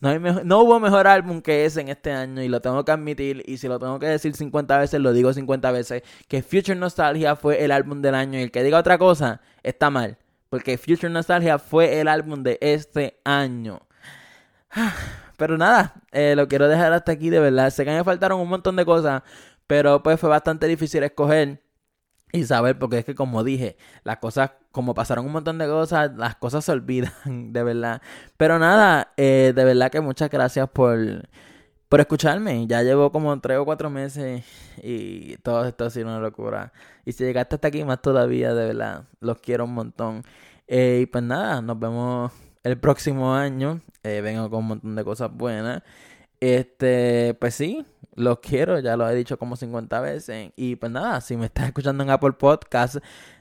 no, 0.00 0.60
hubo 0.60 0.78
mejor 0.80 1.06
álbum 1.06 1.40
que 1.40 1.64
ese 1.64 1.80
en 1.80 1.88
este 1.88 2.12
año 2.12 2.42
y 2.42 2.48
lo 2.48 2.60
tengo 2.60 2.84
que 2.84 2.92
admitir. 2.92 3.42
Y 3.46 3.56
si 3.56 3.68
lo 3.68 3.78
tengo 3.78 3.98
que 3.98 4.08
decir 4.08 4.36
50 4.36 4.76
veces, 4.76 5.00
lo 5.00 5.14
digo 5.14 5.32
50 5.32 5.72
veces. 5.72 6.02
Que 6.28 6.42
Future 6.42 6.74
Nostalgia 6.74 7.36
fue 7.36 7.64
el 7.64 7.70
álbum 7.70 8.02
del 8.02 8.14
año 8.14 8.38
y 8.38 8.42
el 8.42 8.50
que 8.50 8.62
diga 8.62 8.78
otra 8.78 8.98
cosa 8.98 9.40
está 9.62 9.88
mal. 9.88 10.18
Porque 10.50 10.76
Future 10.76 11.08
Nostalgia 11.08 11.58
fue 11.58 12.02
el 12.02 12.08
álbum 12.08 12.42
de 12.42 12.58
este 12.60 13.18
año. 13.24 13.87
Pero 15.36 15.56
nada, 15.56 15.94
eh, 16.12 16.34
lo 16.36 16.48
quiero 16.48 16.68
dejar 16.68 16.92
hasta 16.92 17.12
aquí 17.12 17.30
de 17.30 17.40
verdad. 17.40 17.70
Sé 17.70 17.84
que 17.84 17.90
me 17.92 18.04
faltaron 18.04 18.40
un 18.40 18.48
montón 18.48 18.76
de 18.76 18.84
cosas, 18.84 19.22
pero 19.66 20.02
pues 20.02 20.18
fue 20.20 20.28
bastante 20.28 20.66
difícil 20.66 21.02
escoger 21.04 21.62
y 22.32 22.44
saber, 22.44 22.78
porque 22.78 22.98
es 22.98 23.04
que 23.04 23.14
como 23.14 23.42
dije, 23.44 23.76
las 24.04 24.18
cosas, 24.18 24.50
como 24.72 24.94
pasaron 24.94 25.26
un 25.26 25.32
montón 25.32 25.58
de 25.58 25.66
cosas, 25.66 26.12
las 26.16 26.36
cosas 26.36 26.64
se 26.64 26.72
olvidan, 26.72 27.12
de 27.52 27.62
verdad. 27.62 28.02
Pero 28.36 28.58
nada, 28.58 29.12
eh, 29.16 29.52
de 29.54 29.64
verdad 29.64 29.90
que 29.90 30.00
muchas 30.00 30.30
gracias 30.30 30.68
por, 30.70 30.98
por 31.88 32.00
escucharme. 32.00 32.66
Ya 32.66 32.82
llevo 32.82 33.12
como 33.12 33.38
tres 33.40 33.58
o 33.58 33.64
cuatro 33.64 33.90
meses 33.90 34.44
y 34.82 35.36
todo 35.38 35.64
esto 35.66 35.86
ha 35.86 35.90
sido 35.90 36.08
una 36.08 36.20
locura. 36.20 36.72
Y 37.04 37.12
si 37.12 37.24
llegaste 37.24 37.54
hasta 37.56 37.68
aquí 37.68 37.84
más 37.84 38.02
todavía, 38.02 38.54
de 38.54 38.66
verdad, 38.68 39.04
los 39.20 39.38
quiero 39.40 39.64
un 39.64 39.74
montón. 39.74 40.22
Eh, 40.66 41.00
y 41.02 41.06
pues 41.06 41.24
nada, 41.24 41.62
nos 41.62 41.78
vemos 41.78 42.32
el 42.64 42.78
próximo 42.78 43.34
año. 43.34 43.80
Eh, 44.02 44.20
vengo 44.20 44.48
con 44.50 44.60
un 44.60 44.66
montón 44.68 44.94
de 44.94 45.04
cosas 45.04 45.30
buenas. 45.32 45.82
Este, 46.40 47.34
pues 47.40 47.54
sí, 47.54 47.84
los 48.14 48.38
quiero, 48.40 48.78
ya 48.80 48.96
lo 48.96 49.08
he 49.08 49.14
dicho 49.14 49.38
como 49.38 49.56
50 49.56 50.00
veces. 50.00 50.52
Y 50.56 50.76
pues 50.76 50.92
nada, 50.92 51.20
si 51.20 51.36
me 51.36 51.46
estás 51.46 51.66
escuchando 51.66 52.02
en 52.04 52.10
Apple 52.10 52.32
Podcast, 52.32 52.96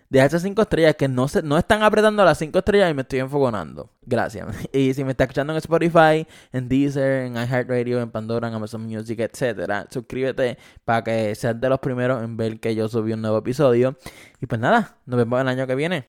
deja 0.09 0.25
esas 0.25 0.41
5 0.41 0.61
estrellas 0.61 0.95
que 0.95 1.07
no, 1.07 1.27
se, 1.27 1.41
no 1.43 1.57
están 1.57 1.83
apretando 1.83 2.23
las 2.23 2.37
5 2.37 2.59
estrellas 2.59 2.91
y 2.91 2.93
me 2.93 3.01
estoy 3.01 3.19
enfogonando. 3.19 3.89
Gracias. 4.03 4.47
Y 4.71 4.93
si 4.93 5.03
me 5.03 5.11
estás 5.11 5.25
escuchando 5.25 5.53
en 5.53 5.57
Spotify, 5.57 6.27
en 6.53 6.69
Deezer, 6.69 7.25
en 7.25 7.35
iHeartRadio, 7.35 8.01
en 8.01 8.11
Pandora, 8.11 8.47
en 8.47 8.53
Amazon 8.53 8.85
Music, 8.85 9.19
etcétera, 9.19 9.87
suscríbete 9.89 10.57
para 10.85 11.03
que 11.03 11.35
seas 11.35 11.59
de 11.59 11.69
los 11.69 11.79
primeros 11.79 12.23
en 12.23 12.37
ver 12.37 12.59
que 12.59 12.75
yo 12.75 12.87
subí 12.87 13.13
un 13.13 13.21
nuevo 13.21 13.37
episodio. 13.37 13.97
Y 14.41 14.45
pues 14.45 14.61
nada, 14.61 14.97
nos 15.05 15.17
vemos 15.17 15.41
el 15.41 15.47
año 15.47 15.67
que 15.67 15.75
viene. 15.75 16.05